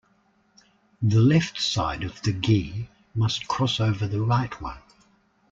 [1.03, 4.79] The left side of the gi must cross over the right one.